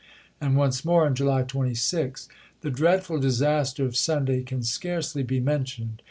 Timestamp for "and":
0.41-0.57